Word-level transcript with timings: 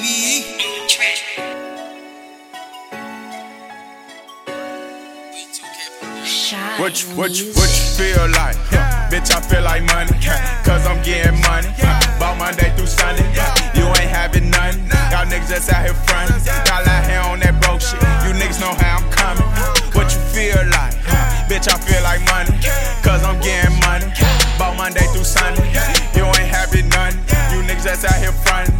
EVE. 0.00 0.58
What 6.78 7.02
you, 7.02 7.08
what 7.18 7.34
you, 7.34 7.46
what 7.58 7.66
you 7.66 7.84
feel 7.98 8.30
like? 8.30 8.54
Huh. 8.70 9.10
Bitch, 9.10 9.34
I 9.34 9.40
feel 9.42 9.62
like 9.62 9.82
money, 9.82 10.14
cause 10.62 10.86
I'm 10.86 11.02
getting 11.02 11.40
money. 11.42 11.74
Bought 12.22 12.38
Monday 12.38 12.70
through 12.76 12.86
Sunday, 12.86 13.26
you 13.74 13.84
ain't 13.98 14.12
having 14.14 14.50
none. 14.50 14.78
Y'all 15.10 15.26
niggas 15.26 15.50
just 15.50 15.72
out 15.72 15.84
here 15.84 15.94
frontin'. 16.06 16.38
Y'all 16.46 16.86
out 16.86 17.04
here 17.04 17.20
on 17.26 17.40
that 17.40 17.58
broke 17.60 17.82
shit. 17.82 17.98
You 18.22 18.38
niggas 18.38 18.60
know 18.62 18.70
how 18.78 19.02
I'm 19.02 19.10
coming. 19.10 19.50
What 19.98 20.14
you 20.14 20.22
feel 20.30 20.62
like? 20.70 20.94
Bitch, 21.50 21.66
I 21.66 21.74
feel 21.82 22.02
like 22.06 22.22
money, 22.30 22.54
cause 23.02 23.24
I'm 23.26 23.42
getting 23.42 23.74
money. 23.82 24.06
Bought 24.58 24.78
Monday 24.78 25.10
through 25.10 25.26
Sunday, 25.26 25.66
you 26.14 26.22
ain't 26.38 26.46
having 26.46 26.88
none. 26.88 27.18
You 27.50 27.66
niggas 27.66 27.82
just 27.82 28.04
out 28.06 28.14
here 28.22 28.30
frontin'. 28.30 28.77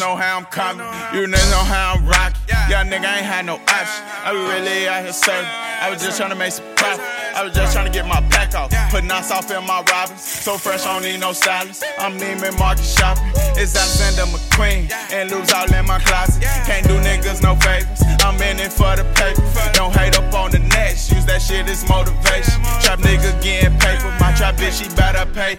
Know 0.00 0.16
how 0.16 0.38
I'm 0.38 0.46
coming. 0.46 0.80
You 1.12 1.28
niggas 1.28 1.50
know 1.50 1.60
how 1.60 1.92
I'm 1.92 2.06
rockin'. 2.08 2.40
Y'all 2.72 2.88
nigga 2.88 3.04
ain't 3.04 3.28
had 3.28 3.44
no 3.44 3.56
option. 3.68 4.00
I 4.24 4.32
was 4.32 4.48
really 4.48 4.88
out 4.88 5.04
here 5.04 5.12
serving. 5.12 5.44
I 5.44 5.90
was 5.92 6.00
just 6.00 6.16
trying 6.16 6.30
to 6.30 6.36
make 6.36 6.52
some 6.52 6.64
profit. 6.74 7.04
I 7.36 7.44
was 7.44 7.52
just 7.52 7.74
trying 7.74 7.84
to 7.84 7.92
get 7.92 8.08
my 8.08 8.24
pack 8.32 8.54
off. 8.54 8.72
Put 8.90 9.04
knots 9.04 9.30
off 9.30 9.50
in 9.50 9.60
my 9.66 9.84
robins. 9.92 10.22
So 10.22 10.56
fresh, 10.56 10.86
I 10.86 10.94
don't 10.94 11.02
need 11.02 11.20
no 11.20 11.34
silence. 11.34 11.84
I'm 11.98 12.16
Neiman 12.16 12.58
Marcus 12.58 12.96
shopping. 12.96 13.28
It's 13.60 13.76
Alexander 13.76 14.24
McQueen. 14.32 14.90
And 15.12 15.30
lose 15.30 15.52
all 15.52 15.68
in 15.68 15.84
my 15.84 15.98
closet. 16.00 16.42
Can't 16.64 16.88
do 16.88 16.96
niggas 17.04 17.42
no 17.42 17.54
favors. 17.56 18.00
I'm 18.24 18.40
in 18.40 18.56
it 18.56 18.72
for 18.72 18.96
the 18.96 19.04
paper. 19.20 19.44
Don't 19.74 19.92
hate 19.92 20.16
up 20.16 20.32
on 20.32 20.50
the 20.50 20.60
next. 20.60 21.12
Use 21.12 21.26
that 21.26 21.42
shit 21.42 21.68
as 21.68 21.86
motivation. 21.88 22.56
Trap 22.80 23.00
nigga 23.00 23.36
getting 23.42 23.76
paper. 23.76 24.08
My 24.40 24.52
trap 24.52 24.56
bitch, 24.56 24.82
she 24.82 24.88
better 24.96 25.30
pay. 25.32 25.58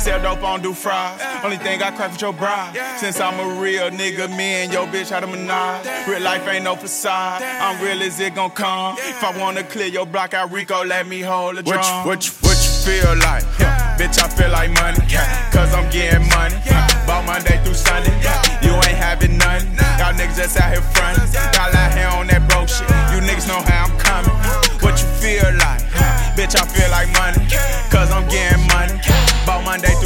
Sell 0.00 0.22
dope 0.22 0.42
on 0.42 0.62
do 0.62 0.72
fraud. 0.72 1.20
Only 1.44 1.58
thing 1.58 1.82
I 1.82 1.90
cry 1.90 2.08
for 2.08 2.18
your 2.18 2.32
bride. 2.32 2.72
Since 2.96 3.20
I'm 3.20 3.38
a 3.38 3.60
real 3.60 3.90
nigga, 3.90 4.34
me 4.34 4.64
and 4.64 4.72
your 4.72 4.86
bitch 4.86 5.10
had 5.10 5.22
a 5.22 5.26
menage. 5.26 6.08
Real 6.08 6.22
life 6.22 6.48
ain't 6.48 6.64
no 6.64 6.74
facade. 6.74 7.42
I'm 7.42 7.76
real 7.84 8.02
as 8.02 8.18
it 8.20 8.34
gon' 8.34 8.52
come. 8.52 8.96
If 9.00 9.22
I 9.22 9.36
wanna 9.38 9.62
clear 9.62 9.88
your 9.88 10.06
block 10.06 10.32
out, 10.32 10.50
Rico, 10.50 10.82
let 10.82 11.06
me 11.06 11.20
hold 11.20 11.58
the 11.58 11.62
drum. 11.62 11.76
What 11.76 11.84
you, 11.84 12.08
what 12.08 12.24
you, 12.24 12.32
what 12.48 12.56
you 12.56 12.72
feel 12.88 13.12
like? 13.20 13.44
Bitch, 14.00 14.16
I 14.16 14.28
feel 14.32 14.48
like 14.48 14.70
money. 14.80 15.04
Cause 15.52 15.74
I'm 15.74 15.90
getting 15.92 16.26
money. 16.30 16.56
Bought 17.04 17.26
Monday 17.26 17.62
through 17.64 17.74
Sunday. 17.74 18.16
You 18.64 18.72
ain't 18.72 18.96
having 18.96 19.36
none. 19.36 19.60
Y'all 20.00 20.16
niggas 20.16 20.40
just 20.40 20.58
out 20.58 20.72
here 20.72 20.80
frontin'. 20.80 21.28
Y'all 21.52 21.76
out 21.76 21.92
here 21.92 22.08
on 22.08 22.28
that 22.28 22.48
broke 22.48 22.70
shit. 22.70 22.88
You 23.12 23.20
niggas 23.20 23.46
know 23.46 23.60
how 23.60 23.92
I'm 23.92 23.98
coming. 24.00 24.32
What 24.80 24.96
you 24.96 25.08
feel 25.20 25.52
like? 25.60 25.84
Bitch, 26.32 26.56
I 26.56 26.64
feel 26.64 26.88
like 26.88 27.12
money. 27.12 27.44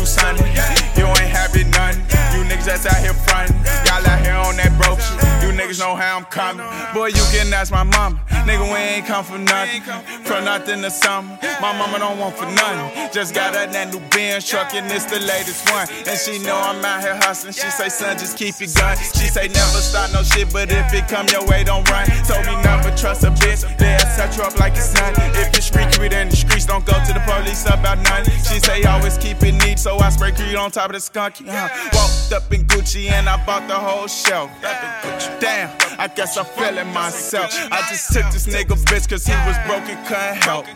Sunday. 0.06 0.48
You 0.96 1.06
ain't 1.06 1.34
having 1.34 1.70
none. 1.70 1.96
You 2.32 2.46
niggas 2.46 2.66
just 2.66 2.86
out 2.86 3.02
here 3.02 3.12
frontin'. 3.12 3.56
Y'all 3.86 4.06
out 4.06 4.20
here 4.24 4.38
on 4.38 4.56
that 4.56 4.72
broke 4.78 5.00
shit. 5.00 5.18
You 5.42 5.50
niggas 5.52 5.80
know 5.80 5.94
how 5.94 6.16
I'm 6.16 6.24
coming. 6.26 6.64
Boy, 6.94 7.08
you 7.08 7.24
can 7.34 7.52
ask 7.52 7.72
my 7.72 7.82
mama. 7.82 8.22
Nigga, 8.46 8.62
we 8.62 8.78
ain't 8.78 9.06
come 9.06 9.24
for 9.24 9.38
nothing. 9.38 9.82
From 10.22 10.44
nothing 10.44 10.82
to 10.82 10.90
something. 10.90 11.36
My 11.60 11.76
mama 11.76 11.98
don't 11.98 12.18
want 12.18 12.36
for 12.36 12.46
nothing. 12.46 13.10
Just 13.12 13.34
got 13.34 13.54
her 13.54 13.66
that 13.66 13.92
new 13.92 14.00
Benz 14.10 14.46
truck 14.46 14.72
and 14.74 14.86
it's 14.90 15.04
the 15.06 15.18
latest 15.18 15.68
one. 15.70 15.88
And 16.06 16.16
she 16.18 16.38
know 16.38 16.54
I'm 16.54 16.84
out 16.84 17.02
here 17.02 17.16
hustling. 17.16 17.54
She 17.54 17.68
say, 17.70 17.88
son, 17.88 18.16
just 18.16 18.38
keep 18.38 18.54
your 18.60 18.70
gun. 18.78 18.96
She 18.96 19.26
say, 19.26 19.48
never 19.48 19.82
start 19.82 20.12
no 20.12 20.22
shit, 20.22 20.52
but 20.52 20.70
if 20.70 20.94
it 20.94 21.08
come 21.08 21.26
your 21.28 21.44
way, 21.46 21.64
don't 21.64 21.82
run. 21.90 22.06
Told 22.22 22.46
me 22.46 22.54
never 22.62 22.94
trust 22.94 23.24
a 23.24 23.30
bitch. 23.34 23.66
They'll 23.78 23.98
set 24.14 24.36
you 24.36 24.44
up 24.44 24.58
like 24.58 24.74
it's 24.78 24.94
nothing. 24.94 25.45
To 27.64 27.72
about 27.72 27.98
nothing. 27.98 28.34
She 28.44 28.60
say, 28.60 28.82
always 28.84 29.16
keep 29.16 29.42
it 29.42 29.52
neat, 29.52 29.78
so 29.78 29.96
I 29.98 30.10
spray 30.10 30.32
Creed 30.32 30.56
on 30.56 30.70
top 30.70 30.90
of 30.90 30.92
the 30.92 30.98
skunky. 30.98 31.48
Uh, 31.48 31.68
walked 31.94 32.32
up 32.32 32.52
in 32.52 32.64
Gucci 32.66 33.10
and 33.10 33.28
I 33.28 33.42
bought 33.46 33.66
the 33.66 33.74
whole 33.74 34.06
shelf. 34.06 34.50
Damn, 35.40 35.70
I 35.98 36.06
guess 36.14 36.36
I'm 36.36 36.44
feeling 36.44 36.92
myself. 36.92 37.50
I 37.72 37.80
just 37.88 38.12
took 38.12 38.30
this 38.30 38.46
nigga 38.46 38.76
bitch 38.84 39.08
cause 39.08 39.24
he 39.24 39.32
was 39.48 39.56
broken, 39.66 39.96
couldn't 40.04 40.44
help. 40.44 40.66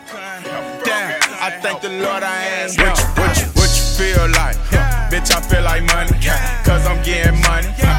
Damn, 0.83 1.21
I 1.39 1.59
thank 1.61 1.81
the 1.81 1.89
Lord 1.89 2.23
I 2.23 2.65
ain't 2.65 2.77
what 2.79 2.97
you, 2.97 3.05
what 3.21 3.37
you, 3.37 3.47
what 3.53 3.69
you 3.69 3.85
feel 4.01 4.27
like? 4.31 4.57
Bitch, 5.13 5.29
I 5.29 5.41
feel 5.41 5.61
like 5.61 5.83
money, 5.83 6.17
cause 6.65 6.85
I'm 6.87 7.03
getting 7.03 7.39
money. 7.41 7.90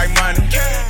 Like 0.00 0.16
money, 0.16 0.40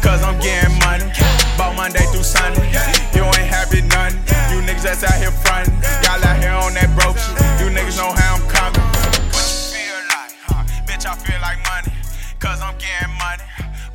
cause 0.07 0.23
I'm 0.23 0.39
getting 0.39 0.79
money. 0.87 1.11
Bought 1.59 1.75
Monday 1.75 2.07
through 2.15 2.23
Sunday, 2.23 2.63
you 3.11 3.27
ain't 3.27 3.51
having 3.51 3.89
none. 3.91 4.15
You 4.55 4.63
niggas 4.63 4.87
just 4.87 5.03
out 5.03 5.19
here 5.19 5.35
frontin'. 5.35 5.75
Y'all 6.07 6.23
out 6.23 6.39
here 6.39 6.55
on 6.55 6.71
that 6.79 6.95
broke 6.95 7.19
shit. 7.19 7.35
You 7.59 7.75
niggas 7.75 7.99
know 7.99 8.15
how 8.15 8.39
I'm 8.39 8.47
coming. 8.47 8.87
What 9.35 9.43
you 9.51 9.75
feel 9.75 10.01
like? 10.15 10.31
Huh? 10.47 10.63
Bitch, 10.87 11.03
I 11.11 11.19
feel 11.19 11.43
like 11.43 11.59
money, 11.67 11.91
cause 12.39 12.63
I'm 12.63 12.79
getting 12.79 13.11
money. 13.19 13.43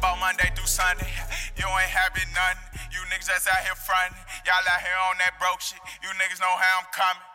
Bought 0.04 0.20
Monday 0.20 0.52
through 0.52 0.68
Sunday, 0.68 1.08
you 1.56 1.64
ain't 1.64 1.94
having 1.96 2.28
none. 2.36 2.60
You 2.92 3.00
niggas 3.08 3.32
just 3.32 3.48
out 3.48 3.64
here 3.64 3.80
frontin'. 3.80 4.20
Y'all 4.44 4.68
out 4.68 4.82
here 4.84 5.00
on 5.08 5.16
that 5.24 5.40
broke 5.40 5.64
shit. 5.64 5.80
You 6.04 6.12
niggas 6.20 6.44
know 6.44 6.56
how 6.60 6.84
I'm 6.84 6.88
coming. 6.92 7.35